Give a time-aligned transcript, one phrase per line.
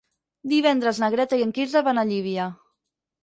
[0.53, 2.47] Divendres na Greta i en Quirze van a Llívia.